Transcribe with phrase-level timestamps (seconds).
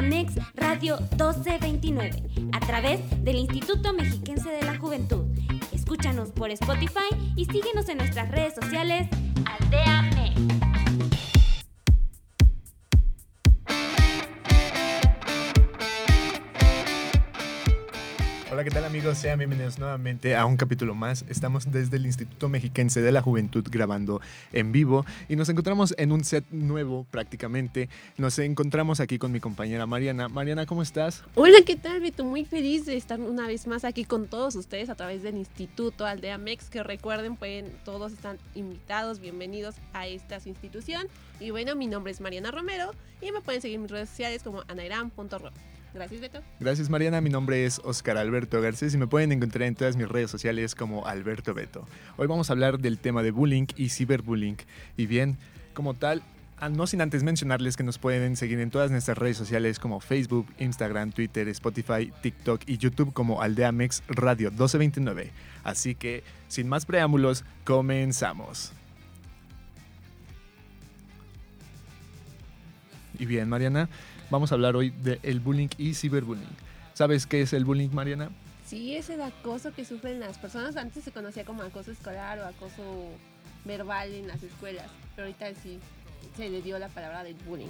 [0.00, 5.26] Aldeamex Radio 1229 a través del Instituto Mexiquense de la Juventud.
[5.72, 9.08] Escúchanos por Spotify y síguenos en nuestras redes sociales
[9.44, 10.69] Aldeamex.
[18.60, 19.16] Hola, ¿qué tal amigos?
[19.16, 21.24] Sean bienvenidos nuevamente a un capítulo más.
[21.30, 24.20] Estamos desde el Instituto Mexiquense de la Juventud grabando
[24.52, 27.88] en vivo y nos encontramos en un set nuevo prácticamente.
[28.18, 30.28] Nos encontramos aquí con mi compañera Mariana.
[30.28, 31.24] Mariana, ¿cómo estás?
[31.36, 32.22] Hola, ¿qué tal, Beto?
[32.22, 36.04] Muy feliz de estar una vez más aquí con todos ustedes a través del Instituto
[36.04, 41.06] Aldea Mex, que recuerden, pueden, todos están invitados, bienvenidos a esta institución.
[41.40, 42.90] Y bueno, mi nombre es Mariana Romero
[43.22, 45.50] y me pueden seguir en mis redes sociales como anairam.ro.
[45.92, 46.40] Gracias, Beto.
[46.60, 47.20] Gracias, Mariana.
[47.20, 50.74] Mi nombre es Oscar Alberto Garcés y me pueden encontrar en todas mis redes sociales
[50.74, 51.86] como Alberto Beto.
[52.16, 54.56] Hoy vamos a hablar del tema de bullying y ciberbullying.
[54.96, 55.36] Y bien,
[55.74, 56.22] como tal,
[56.58, 59.98] ah, no sin antes mencionarles que nos pueden seguir en todas nuestras redes sociales como
[59.98, 65.32] Facebook, Instagram, Twitter, Spotify, TikTok y YouTube como Aldeamex Radio 1229.
[65.64, 68.72] Así que, sin más preámbulos, comenzamos.
[73.18, 73.88] Y bien, Mariana,
[74.30, 76.46] Vamos a hablar hoy del bullying y ciberbullying.
[76.94, 78.30] ¿Sabes qué es el bullying, Mariana?
[78.64, 80.76] Sí, es el acoso que sufren las personas.
[80.76, 83.08] Antes se conocía como acoso escolar o acoso
[83.64, 85.80] verbal en las escuelas, pero ahorita sí
[86.36, 87.66] se le dio la palabra del bullying.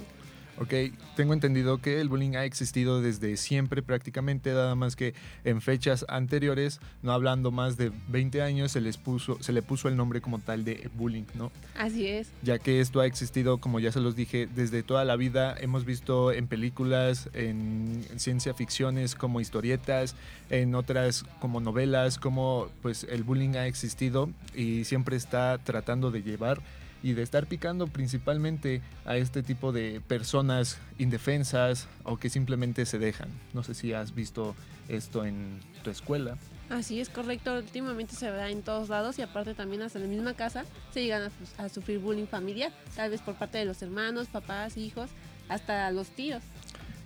[0.61, 5.59] Ok, tengo entendido que el bullying ha existido desde siempre prácticamente, nada más que en
[5.59, 9.97] fechas anteriores, no hablando más de 20 años, se les puso, se le puso el
[9.97, 11.51] nombre como tal de bullying, ¿no?
[11.75, 12.29] Así es.
[12.43, 15.55] Ya que esto ha existido, como ya se los dije, desde toda la vida.
[15.59, 20.15] Hemos visto en películas, en ciencia ficciones, como historietas,
[20.51, 26.21] en otras como novelas, como pues el bullying ha existido y siempre está tratando de
[26.21, 26.61] llevar
[27.03, 32.99] y de estar picando principalmente a este tipo de personas indefensas o que simplemente se
[32.99, 33.29] dejan.
[33.53, 34.55] No sé si has visto
[34.87, 36.37] esto en tu escuela.
[36.69, 40.09] Así es correcto, últimamente se ve en todos lados y aparte también hasta en la
[40.09, 40.63] misma casa
[40.93, 44.77] se llegan a, a sufrir bullying familiar, tal vez por parte de los hermanos, papás,
[44.77, 45.09] hijos,
[45.49, 46.41] hasta los tíos.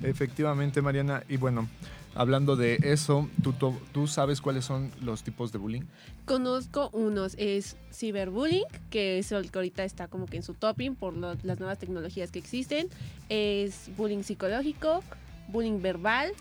[0.04, 1.68] Efectivamente, Mariana, y bueno,
[2.16, 3.54] Hablando de eso, ¿tú,
[3.92, 5.82] ¿tú sabes cuáles son los tipos de bullying?
[6.24, 10.96] Conozco unos, es ciberbullying, que es el que ahorita está como que en su topping
[10.96, 12.88] por las nuevas tecnologías que existen.
[13.28, 15.04] Es bullying psicológico,
[15.50, 16.32] bullying verbal,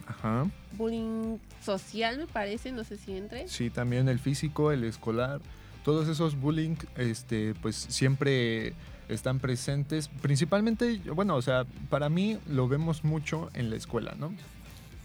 [0.78, 3.48] bullying social me parece, no sé si entre.
[3.48, 5.40] Sí, también el físico, el escolar,
[5.84, 8.74] todos esos bullying, este, pues siempre
[9.08, 14.32] están presentes, principalmente, bueno, o sea, para mí lo vemos mucho en la escuela, ¿no?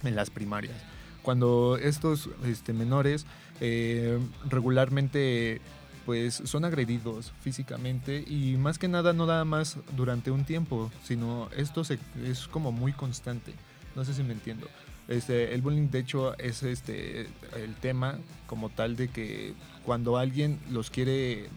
[0.04, 0.76] En las primarias.
[1.22, 3.26] Cuando estos este, menores
[3.62, 5.62] eh, regularmente
[6.06, 11.50] pues son agredidos físicamente y más que nada no nada más durante un tiempo, sino
[11.56, 11.84] esto
[12.24, 13.54] es como muy constante.
[13.96, 14.68] No sé si me entiendo.
[15.10, 20.60] Este, el bullying de hecho es este el tema como tal de que cuando alguien
[20.70, 21.50] los quiere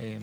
[0.00, 0.22] em,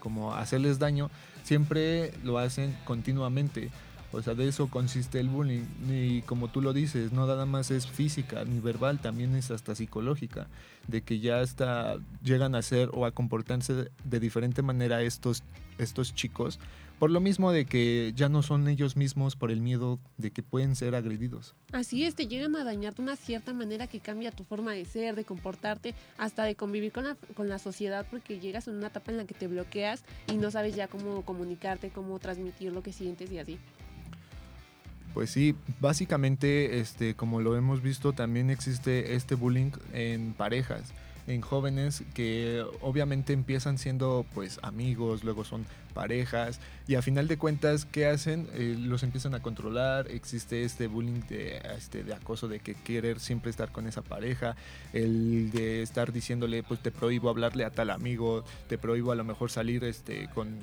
[0.00, 1.10] como hacerles daño,
[1.42, 3.70] siempre lo hacen continuamente.
[4.14, 5.64] O sea, de eso consiste el bullying.
[5.90, 9.74] Y como tú lo dices, no nada más es física ni verbal, también es hasta
[9.74, 10.48] psicológica.
[10.88, 15.42] De que ya hasta llegan a ser o a comportarse de diferente manera estos,
[15.78, 16.60] estos chicos.
[16.98, 20.44] Por lo mismo de que ya no son ellos mismos por el miedo de que
[20.44, 21.56] pueden ser agredidos.
[21.72, 24.84] Así es, te llegan a dañar de una cierta manera que cambia tu forma de
[24.84, 28.86] ser, de comportarte, hasta de convivir con la, con la sociedad, porque llegas en una
[28.86, 32.82] etapa en la que te bloqueas y no sabes ya cómo comunicarte, cómo transmitir lo
[32.82, 33.58] que sientes y así.
[35.14, 40.92] Pues sí, básicamente, este, como lo hemos visto, también existe este bullying en parejas,
[41.28, 45.64] en jóvenes que obviamente empiezan siendo pues amigos, luego son
[45.94, 46.58] parejas
[46.88, 48.48] y a final de cuentas, ¿qué hacen?
[48.54, 53.20] Eh, los empiezan a controlar, existe este bullying de, este, de acoso de que querer
[53.20, 54.56] siempre estar con esa pareja,
[54.92, 59.22] el de estar diciéndole pues te prohíbo hablarle a tal amigo, te prohíbo a lo
[59.22, 60.58] mejor salir este, con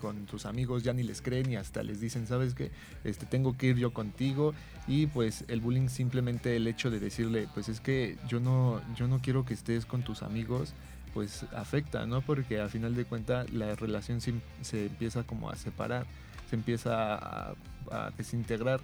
[0.00, 2.70] con tus amigos ya ni les creen y hasta les dicen, ¿sabes qué?
[3.04, 4.54] Este, tengo que ir yo contigo
[4.88, 9.08] y pues el bullying simplemente el hecho de decirle, pues es que yo no, yo
[9.08, 10.72] no quiero que estés con tus amigos,
[11.12, 12.22] pues afecta, ¿no?
[12.22, 14.32] Porque al final de cuentas la relación se,
[14.72, 16.06] empieza como a separar,
[16.48, 17.54] se empieza a,
[18.16, 18.80] desintegrar.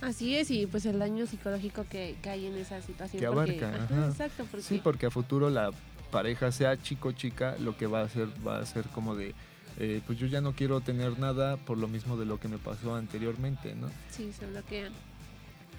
[0.00, 3.20] Así es, y pues el daño psicológico que, hay en esa situación.
[3.20, 3.86] Que abarca.
[4.08, 4.46] exacto.
[4.60, 5.70] Sí, porque a futuro la
[6.10, 9.34] pareja, sea chico o chica, lo que va a hacer va a ser como de
[9.78, 12.58] eh, pues yo ya no quiero tener nada por lo mismo de lo que me
[12.58, 13.88] pasó anteriormente, ¿no?
[14.10, 14.92] Sí, se bloquean.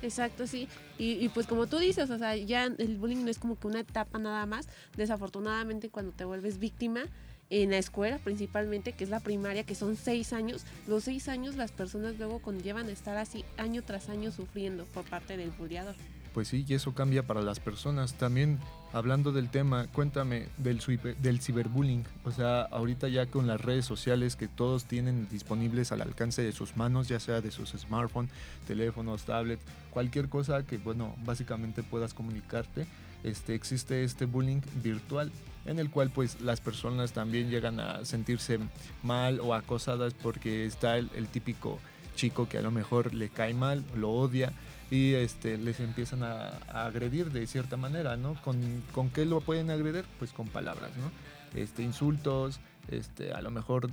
[0.01, 0.69] Exacto, sí.
[0.97, 3.81] Y, pues como tú dices, o sea, ya el bullying no es como que una
[3.81, 4.69] etapa nada más.
[4.95, 7.01] Desafortunadamente cuando te vuelves víctima
[7.49, 11.55] en la escuela principalmente, que es la primaria, que son seis años, los seis años
[11.55, 15.95] las personas luego conllevan a estar así año tras año sufriendo por parte del bulleador.
[16.33, 18.13] Pues sí, y eso cambia para las personas.
[18.13, 18.59] También,
[18.93, 20.81] hablando del tema, cuéntame del,
[21.19, 22.03] del ciberbullying.
[22.23, 26.51] O sea, ahorita ya con las redes sociales que todos tienen disponibles al alcance de
[26.51, 28.31] sus manos, ya sea de sus smartphones,
[28.67, 32.85] teléfonos, tablets, cualquier cosa que, bueno, básicamente puedas comunicarte,
[33.23, 35.31] este, existe este bullying virtual
[35.65, 38.59] en el cual pues las personas también llegan a sentirse
[39.03, 41.79] mal o acosadas porque está el, típico
[42.15, 44.53] chico que a lo mejor le cae mal, lo odia
[44.91, 48.41] y este, les empiezan a, agredir de cierta manera, ¿no?
[48.41, 50.05] ¿Con, ¿Con qué lo pueden agredir?
[50.17, 51.11] Pues con palabras, ¿no?
[51.59, 52.59] Este, insultos,
[52.89, 53.89] este, a lo mejor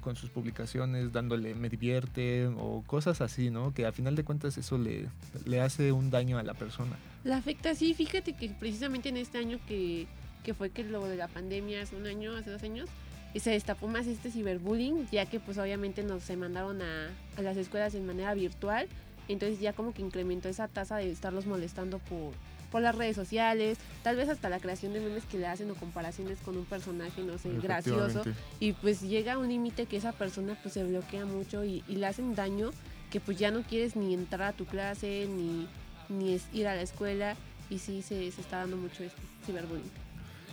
[0.00, 3.72] con sus publicaciones dándole me divierte o cosas así, ¿no?
[3.72, 5.08] Que a final de cuentas eso le,
[5.46, 6.96] le hace un daño a la persona.
[7.24, 10.06] La afecta, sí, fíjate que precisamente en este año que
[10.44, 12.88] que fue que luego de la pandemia hace un año, hace dos años,
[13.34, 17.42] y se destapó más este ciberbullying, ya que pues obviamente nos se mandaron a, a
[17.42, 18.86] las escuelas de manera virtual,
[19.28, 22.32] entonces ya como que incrementó esa tasa de estarlos molestando por,
[22.70, 25.74] por las redes sociales, tal vez hasta la creación de memes que le hacen o
[25.74, 28.22] comparaciones con un personaje, no sé, gracioso,
[28.60, 31.96] y pues llega a un límite que esa persona pues se bloquea mucho y, y,
[31.96, 32.70] le hacen daño
[33.10, 35.68] que pues ya no quieres ni entrar a tu clase, ni,
[36.08, 37.36] ni ir a la escuela,
[37.70, 39.90] y sí se, se está dando mucho este ciberbullying.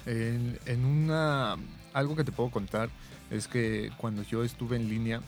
[0.06, 1.58] En, una
[1.94, 2.90] algo que te puedo contar
[3.30, 5.22] es que cuando yo estuve en línea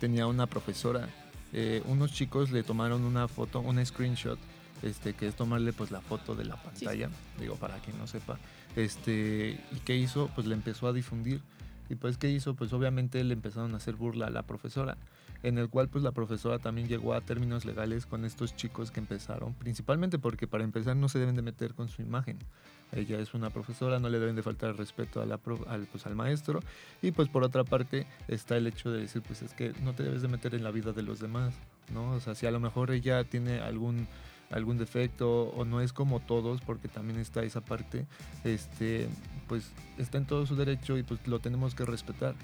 [0.00, 1.08] tenía una profesora,
[1.52, 4.38] eh, unos chicos le tomaron una foto, un screenshot,
[4.82, 8.38] este, que es tomarle pues la foto de la pantalla, digo para quien no sepa,
[8.76, 11.40] este, y qué hizo, pues le empezó a difundir
[11.88, 14.96] y pues qué hizo, pues obviamente le empezaron a hacer burla a la profesora
[15.42, 19.00] en el cual pues la profesora también llegó a términos legales con estos chicos que
[19.00, 22.38] empezaron, principalmente porque para empezar no se deben de meter con su imagen.
[22.90, 25.38] Ella es una profesora, no le deben de faltar respeto a la,
[25.68, 26.60] al, pues, al maestro.
[27.02, 30.02] Y pues por otra parte está el hecho de decir, pues es que no te
[30.02, 31.54] debes de meter en la vida de los demás,
[31.92, 32.12] ¿no?
[32.12, 34.08] O sea, si a lo mejor ella tiene algún
[34.50, 38.06] algún defecto o no es como todos porque también está esa parte
[38.44, 39.08] este
[39.46, 42.34] pues está en todo su derecho y pues lo tenemos que respetar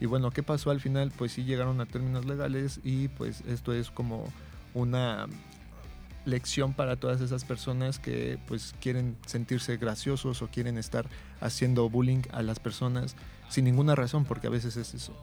[0.00, 1.12] y bueno, ¿qué pasó al final?
[1.16, 4.24] Pues sí llegaron a términos legales y pues esto es como
[4.72, 5.26] una
[6.24, 11.06] lección para todas esas personas que pues quieren sentirse graciosos o quieren estar
[11.40, 13.14] haciendo bullying a las personas
[13.48, 15.14] sin ninguna razón, porque a veces es eso.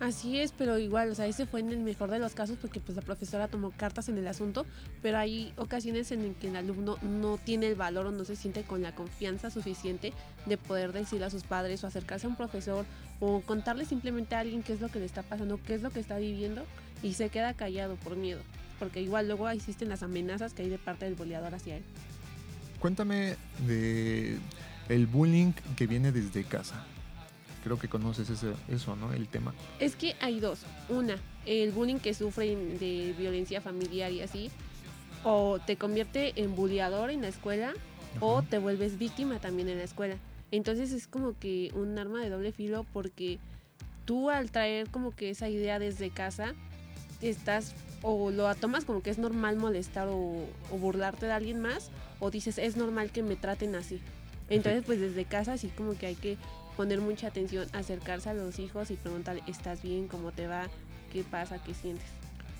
[0.00, 2.78] Así es, pero igual, o sea, ese fue en el mejor de los casos porque
[2.78, 4.64] pues la profesora tomó cartas en el asunto,
[5.02, 8.62] pero hay ocasiones en que el alumno no tiene el valor o no se siente
[8.62, 10.12] con la confianza suficiente
[10.46, 12.86] de poder decirle a sus padres o acercarse a un profesor
[13.18, 15.90] o contarle simplemente a alguien qué es lo que le está pasando, qué es lo
[15.90, 16.64] que está viviendo
[17.02, 18.40] y se queda callado por miedo,
[18.78, 21.82] porque igual luego existen las amenazas que hay de parte del boleador hacia él.
[22.78, 23.34] Cuéntame
[23.66, 24.38] de
[24.88, 26.86] el bullying que viene desde casa
[27.68, 28.30] creo que conoces
[28.68, 29.12] eso, ¿no?
[29.12, 29.52] El tema.
[29.78, 30.60] Es que hay dos.
[30.88, 34.50] Una, el bullying que sufren de violencia familiar y así,
[35.22, 37.74] o te convierte en bulliador en la escuela,
[38.20, 40.16] o te vuelves víctima también en la escuela.
[40.50, 43.38] Entonces es como que un arma de doble filo porque
[44.06, 46.54] tú al traer como que esa idea desde casa,
[47.20, 51.90] estás o lo tomas como que es normal molestar o, o burlarte de alguien más,
[52.18, 54.00] o dices es normal que me traten así.
[54.48, 56.38] Entonces, pues desde casa sí como que hay que
[56.78, 60.06] poner mucha atención, acercarse a los hijos y preguntarle, ¿estás bien?
[60.06, 60.68] ¿Cómo te va?
[61.12, 61.60] ¿Qué pasa?
[61.60, 62.06] ¿Qué sientes?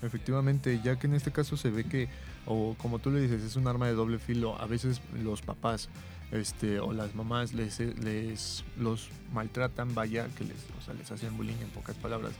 [0.01, 2.09] Efectivamente, ya que en este caso se ve que,
[2.45, 5.87] o como tú le dices, es un arma de doble filo, a veces los papás
[6.33, 11.37] este, o las mamás les, les los maltratan, vaya, que les, o sea, les hacen
[11.37, 12.33] bullying en pocas palabras.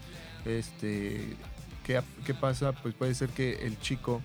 [0.44, 1.38] Este,
[1.86, 2.74] ¿qué, ¿Qué pasa?
[2.74, 4.22] Pues puede ser que el chico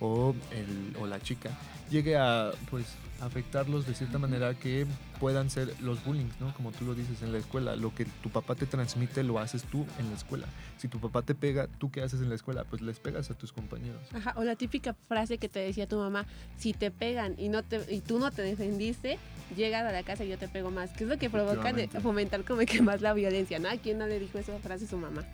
[0.00, 1.50] o, el, o la chica
[1.90, 2.86] llegue a pues
[3.20, 4.86] afectarlos de cierta manera que
[5.18, 6.54] puedan ser los bullying, ¿no?
[6.54, 9.64] Como tú lo dices en la escuela, lo que tu papá te transmite lo haces
[9.64, 10.46] tú en la escuela.
[10.76, 12.64] Si tu papá te pega, ¿tú qué haces en la escuela?
[12.64, 14.00] Pues les pegas a tus compañeros.
[14.14, 16.26] Ajá, o la típica frase que te decía tu mamá,
[16.56, 19.18] si te pegan y no te y tú no te defendiste,
[19.56, 21.88] llegas a la casa y yo te pego más, que es lo que provoca de
[21.88, 23.68] fomentar como que más la violencia, ¿no?
[23.68, 25.24] ¿A quién no le dijo esa frase a su mamá?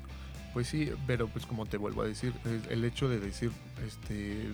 [0.54, 2.32] Pues sí, pero pues como te vuelvo a decir,
[2.70, 3.50] el hecho de decir,
[3.84, 4.52] este,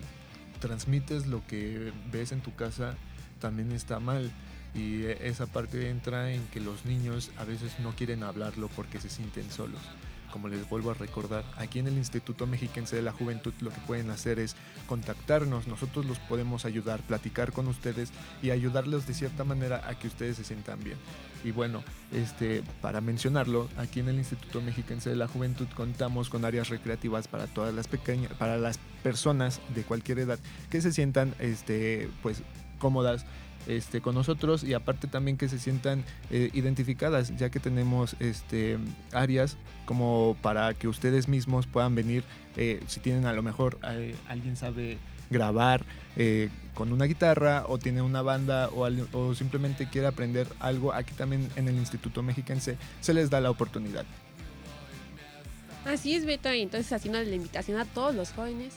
[0.59, 2.95] transmites lo que ves en tu casa
[3.39, 4.31] también está mal.
[4.73, 9.09] Y esa parte entra en que los niños a veces no quieren hablarlo porque se
[9.09, 9.81] sienten solos.
[10.31, 13.79] Como les vuelvo a recordar, aquí en el Instituto Mexiquense de la Juventud lo que
[13.81, 14.55] pueden hacer es
[14.87, 18.11] contactarnos, nosotros los podemos ayudar, platicar con ustedes
[18.41, 20.97] y ayudarles de cierta manera a que ustedes se sientan bien.
[21.43, 26.45] Y bueno, este, para mencionarlo, aquí en el Instituto Mexiquense de la Juventud contamos con
[26.45, 31.35] áreas recreativas para todas las pequeñas, para las personas de cualquier edad que se sientan
[31.39, 32.43] este, pues
[32.79, 33.25] cómodas
[33.67, 38.77] este, con nosotros y aparte también que se sientan eh, identificadas, ya que tenemos este,
[39.11, 42.23] áreas como para que ustedes mismos puedan venir,
[42.57, 44.97] eh, si tienen a lo mejor eh, alguien sabe
[45.29, 45.85] grabar
[46.73, 51.47] con una guitarra o tiene una banda o, o simplemente quiere aprender algo, aquí también
[51.55, 54.05] en el Instituto Mexiquense se les da la oportunidad.
[55.85, 56.49] Así es, Beto.
[56.49, 58.73] Entonces, haciendo la invitación a todos los jóvenes,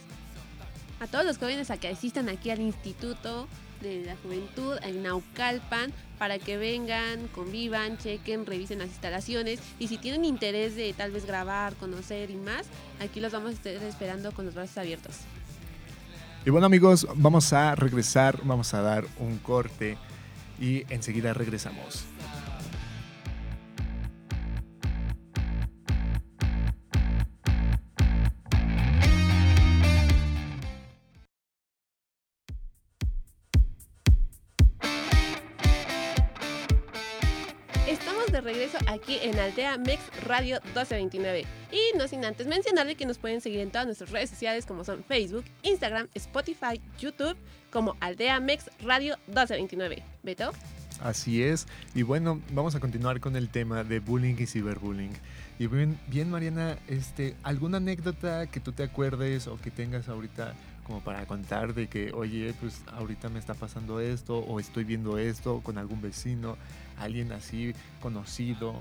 [1.01, 3.47] a todos los jóvenes a que asistan aquí al Instituto
[3.85, 9.99] de la Juventud en Naucalpan para que vengan, convivan, chequen, revisen las instalaciones y si
[9.99, 12.67] tienen interés de tal vez grabar, conocer y más,
[13.01, 15.17] aquí los vamos a estar esperando con los brazos abiertos.
[16.47, 19.97] Y bueno amigos, vamos a regresar, vamos a dar un corte
[20.61, 22.05] y enseguida regresamos.
[39.45, 41.45] Aldea Mex Radio 1229.
[41.71, 44.85] Y no sin antes mencionarle que nos pueden seguir en todas nuestras redes sociales como
[44.85, 47.37] son Facebook, Instagram, Spotify, YouTube,
[47.71, 50.03] como Aldea Mex Radio 1229.
[50.23, 50.53] ¿Beto?
[51.03, 51.67] Así es.
[51.95, 55.13] Y bueno, vamos a continuar con el tema de bullying y ciberbullying.
[55.59, 60.55] Y bien, bien Mariana, este, ¿alguna anécdota que tú te acuerdes o que tengas ahorita
[60.85, 65.19] como para contar de que, oye, pues ahorita me está pasando esto o estoy viendo
[65.19, 66.57] esto con algún vecino?
[66.99, 68.75] alguien así conocido?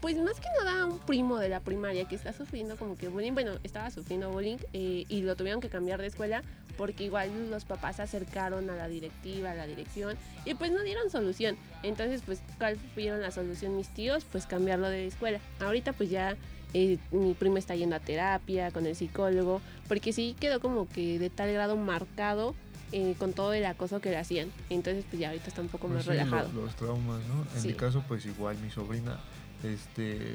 [0.00, 3.32] Pues más que nada un primo de la primaria que está sufriendo como que bullying,
[3.34, 6.42] bueno, estaba sufriendo bullying eh, y lo tuvieron que cambiar de escuela
[6.78, 10.82] porque igual los papás se acercaron a la directiva, a la dirección y pues no
[10.82, 11.56] dieron solución.
[11.82, 14.24] Entonces pues ¿cuál vieron la solución mis tíos?
[14.24, 15.38] Pues cambiarlo de escuela.
[15.60, 16.34] Ahorita pues ya
[16.72, 21.18] eh, mi primo está yendo a terapia con el psicólogo porque sí quedó como que
[21.18, 22.54] de tal grado marcado
[22.92, 24.52] eh, con todo el acoso que le hacían.
[24.70, 26.48] Entonces, pues ya ahorita está un poco pues más relajado.
[26.52, 27.44] Los, traumas, ¿no?
[27.56, 29.18] En mi caso, pues igual mi sobrina
[29.64, 30.34] este,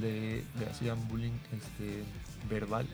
[0.00, 2.02] le, hacían bullying este,
[2.48, 2.86] verbal.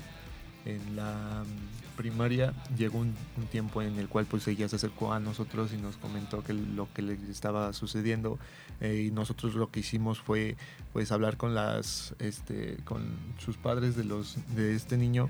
[0.64, 3.14] En la mm, primaria llegó un,
[3.50, 6.88] tiempo en el cual pues ella se acercó a nosotros y nos comentó que lo
[6.94, 8.38] que le estaba sucediendo
[8.80, 10.56] eh, y nosotros lo que hicimos fue
[10.94, 13.04] pues hablar con las este con
[13.38, 15.28] sus padres de los de este niño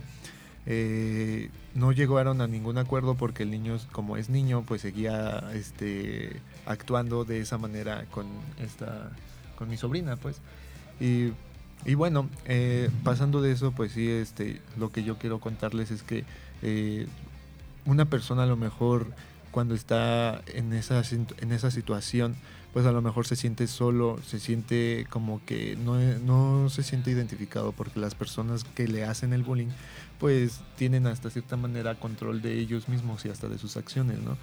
[0.66, 6.40] eh, no llegaron a ningún acuerdo porque el niño, como es niño, pues seguía este,
[6.64, 8.26] actuando de esa manera con,
[8.58, 9.10] esta,
[9.56, 10.40] con mi sobrina, pues.
[11.00, 11.32] Y,
[11.84, 16.02] y bueno, eh, pasando de eso, pues sí, este, lo que yo quiero contarles es
[16.02, 16.24] que
[16.62, 17.06] eh,
[17.84, 19.08] una persona a lo mejor
[19.50, 22.34] cuando está en esa, en esa situación,
[22.74, 27.12] pues a lo mejor se siente solo, se siente como que no, no se siente
[27.12, 29.68] identificado porque las personas que le hacen el bullying
[30.18, 34.36] pues tienen hasta cierta manera control de ellos mismos y hasta de sus acciones, ¿no?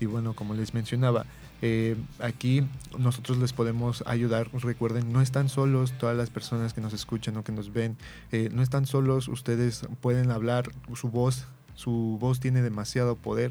[0.00, 1.24] Y bueno, como les mencionaba,
[1.62, 2.62] eh, aquí
[2.98, 4.50] nosotros les podemos ayudar.
[4.52, 7.96] Recuerden, no están solos todas las personas que nos escuchan o que nos ven.
[8.32, 13.50] Eh, no están solos, ustedes pueden hablar, su voz, su voz tiene demasiado poder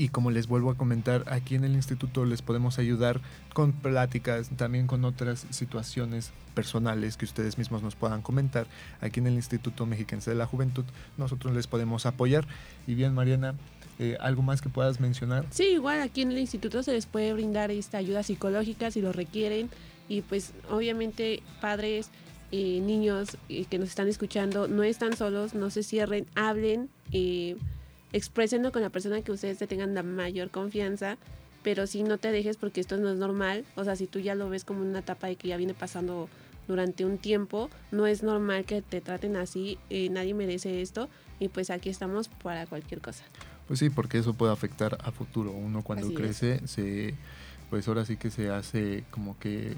[0.00, 3.20] y como les vuelvo a comentar, aquí en el instituto les podemos ayudar
[3.52, 8.66] con pláticas, también con otras situaciones personales que ustedes mismos nos puedan comentar.
[9.02, 10.86] Aquí en el Instituto Mexiquense de la Juventud
[11.18, 12.46] nosotros les podemos apoyar.
[12.86, 13.54] Y bien, Mariana,
[13.98, 15.44] eh, ¿algo más que puedas mencionar?
[15.50, 19.12] Sí, igual aquí en el instituto se les puede brindar esta ayuda psicológica si lo
[19.12, 19.68] requieren.
[20.08, 22.08] Y pues obviamente padres,
[22.50, 26.88] y niños eh, que nos están escuchando, no están solos, no se cierren, hablen.
[28.12, 31.16] Expresenlo con la persona que ustedes te tengan la mayor confianza,
[31.62, 34.34] pero si no te dejes porque esto no es normal, o sea, si tú ya
[34.34, 36.28] lo ves como una etapa de que ya viene pasando
[36.66, 41.48] durante un tiempo, no es normal que te traten así, eh, nadie merece esto y
[41.48, 43.24] pues aquí estamos para cualquier cosa.
[43.66, 45.52] Pues sí, porque eso puede afectar a futuro.
[45.52, 47.14] Uno cuando crece, se,
[47.70, 49.76] pues ahora sí que se hace como que...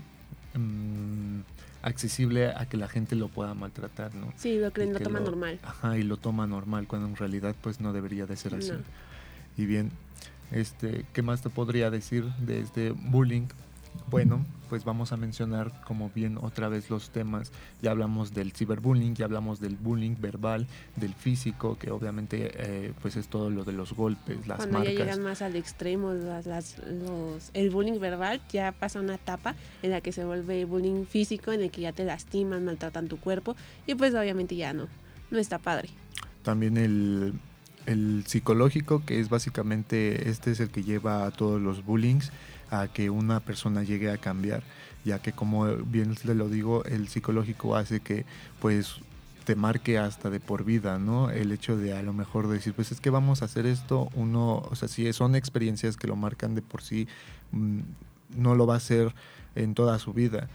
[0.54, 1.40] Mm,
[1.82, 4.32] accesible a que la gente lo pueda maltratar, ¿no?
[4.36, 5.58] Sí, lo creen, lo toma normal.
[5.62, 8.72] Ajá, y lo toma normal, cuando en realidad pues no debería de ser así.
[9.56, 9.90] Y bien,
[10.50, 13.46] este, ¿qué más te podría decir de este bullying?
[14.10, 17.50] Bueno, pues vamos a mencionar como bien otra vez los temas.
[17.80, 23.16] Ya hablamos del ciberbullying, ya hablamos del bullying verbal, del físico, que obviamente eh, pues
[23.16, 24.94] es todo lo de los golpes, las Cuando marcas.
[24.94, 29.90] ya llegan más al extremo, las, los, el bullying verbal ya pasa una etapa en
[29.90, 33.56] la que se vuelve bullying físico, en el que ya te lastiman, maltratan tu cuerpo
[33.86, 34.88] y pues obviamente ya no,
[35.30, 35.88] no está padre.
[36.42, 37.32] También el,
[37.86, 42.30] el psicológico, que es básicamente, este es el que lleva a todos los bullings
[42.72, 44.62] a que una persona llegue a cambiar,
[45.04, 48.24] ya que como bien le lo digo, el psicológico hace que
[48.60, 48.96] pues
[49.44, 51.30] te marque hasta de por vida, ¿no?
[51.30, 54.62] El hecho de a lo mejor decir, pues es que vamos a hacer esto, uno,
[54.70, 57.08] o sea, si son experiencias que lo marcan de por sí,
[57.50, 57.80] mm,
[58.38, 59.14] no lo va a hacer
[59.54, 60.48] en toda su vida.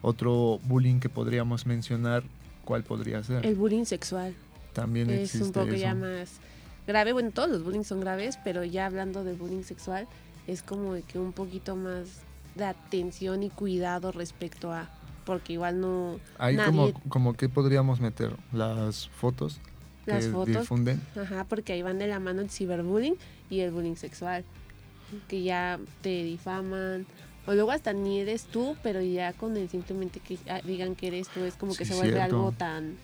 [0.00, 2.22] Otro bullying que podríamos mencionar,
[2.64, 3.44] ¿cuál podría ser?
[3.44, 4.34] El bullying sexual.
[4.74, 5.76] También es existe un poco eso.
[5.76, 6.38] ya más
[6.86, 7.12] grave.
[7.12, 10.06] Bueno, todos los bullying son graves, pero ya hablando del bullying sexual,
[10.48, 12.08] es como de que un poquito más
[12.56, 14.90] de atención y cuidado respecto a.
[15.24, 16.18] Porque igual no.
[16.38, 19.60] Ahí nadie- como, como que podríamos meter las fotos
[20.06, 20.56] Las que fotos.
[20.60, 21.00] difunden.
[21.16, 23.14] Ajá, porque ahí van de la mano el ciberbullying
[23.50, 24.44] y el bullying sexual.
[25.28, 27.06] Que ya te difaman.
[27.46, 31.06] O luego hasta ni eres tú, pero ya con el simplemente que ah, digan que
[31.08, 32.36] eres tú, es como que Sí, se vuelve cierto.
[32.36, 32.96] algo tan.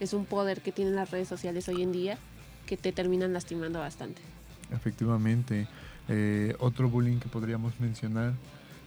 [0.00, 2.18] Es un poder que tienen las redes sociales hoy en día
[2.66, 4.22] que te terminan lastimando bastante.
[4.72, 5.66] Efectivamente.
[6.12, 8.32] Eh, otro bullying que podríamos mencionar,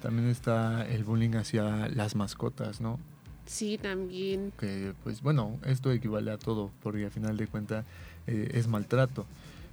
[0.02, 3.00] también está el bullying hacia las mascotas, ¿no?
[3.46, 4.52] Sí, también.
[4.60, 7.86] Que pues bueno, esto equivale a todo, porque al final de cuentas
[8.28, 9.26] eh, es maltrato.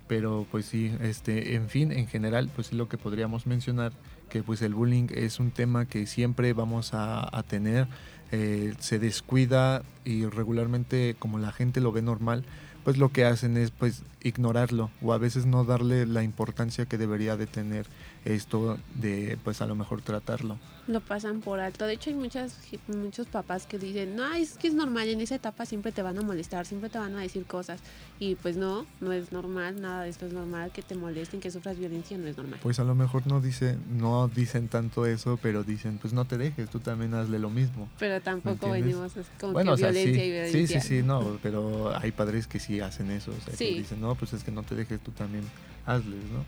[0.07, 3.93] Pero pues sí, este, en fin, en general, pues es lo que podríamos mencionar,
[4.29, 7.89] que pues el bullying es un tema que siempre vamos a, a tener,
[8.31, 12.45] eh, se descuida y regularmente como la gente lo ve normal,
[12.85, 16.99] pues lo que hacen es pues ignorarlo o a veces no darle la importancia que
[16.99, 17.87] debería de tener
[18.25, 20.59] esto de pues a lo mejor tratarlo.
[20.87, 21.87] Lo pasan por alto.
[21.87, 22.59] De hecho, hay muchas,
[22.89, 26.19] muchos papás que dicen, no, es que es normal, en esa etapa siempre te van
[26.19, 27.81] a molestar, siempre te van a decir cosas.
[28.19, 31.51] Y pues no, no es normal, nada de esto es normal, que te molesten, que
[31.51, 32.59] sufras violencia, no es normal.
[32.63, 36.37] Pues a lo mejor no dice, no dicen tanto eso, pero dicen, pues no te
[36.39, 37.89] dejes, tú también hazle lo mismo.
[37.99, 40.81] Pero tampoco venimos como bueno, que o sea, violencia sí, y violencia.
[40.81, 44.01] sí, sí, sí, no, pero hay padres que sí hacen eso, o sea, que dicen,
[44.01, 45.43] no, pues es que no te dejes, tú también
[45.87, 46.45] hazles, ¿no?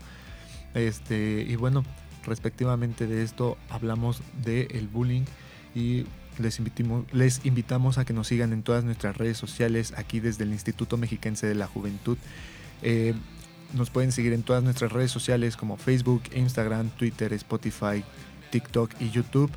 [0.79, 1.83] Este, y bueno,
[2.25, 5.23] respectivamente de esto hablamos del el bullying
[5.75, 6.05] y
[6.39, 10.45] les invitamos, les invitamos a que nos sigan en todas nuestras redes sociales aquí desde
[10.45, 12.17] el Instituto Mexiquense de la Juventud.
[12.81, 13.13] Eh,
[13.73, 18.03] nos pueden seguir en todas nuestras redes sociales como Facebook, Instagram, Twitter, Spotify,
[18.51, 19.51] TikTok y YouTube.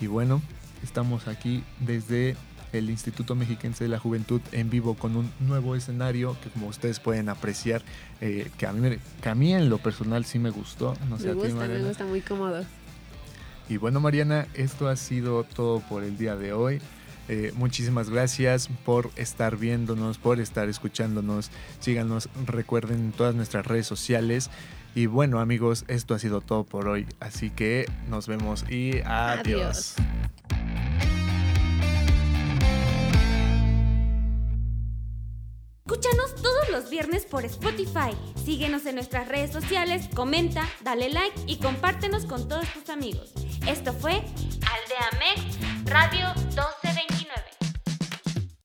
[0.00, 0.42] Y bueno,
[0.82, 2.36] estamos aquí desde
[2.72, 7.00] el Instituto Mexiquense de la Juventud en vivo con un nuevo escenario que como ustedes
[7.00, 7.82] pueden apreciar,
[8.20, 10.94] eh, que, a mí, me- que a mí en lo personal sí me gustó.
[11.08, 11.88] No sé me a ti, gusta, me Mariana.
[11.88, 12.64] gusta, muy cómodo.
[13.68, 16.80] Y bueno, Mariana, esto ha sido todo por el día de hoy.
[17.28, 21.50] Eh, muchísimas gracias por estar viéndonos, por estar escuchándonos.
[21.78, 24.50] Síganos, recuerden en todas nuestras redes sociales.
[24.96, 27.06] Y bueno, amigos, esto ha sido todo por hoy.
[27.20, 29.94] Así que nos vemos y adiós.
[29.94, 29.94] Adiós.
[37.30, 38.14] Por Spotify.
[38.44, 43.32] Síguenos en nuestras redes sociales, comenta, dale like y compártenos con todos tus amigos.
[43.66, 46.66] Esto fue Aldea Mex Radio 2